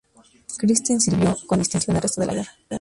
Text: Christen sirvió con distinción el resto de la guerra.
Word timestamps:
Christen 0.57 0.99
sirvió 0.99 1.37
con 1.45 1.59
distinción 1.59 1.95
el 1.95 2.01
resto 2.01 2.21
de 2.21 2.25
la 2.25 2.33
guerra. 2.33 2.51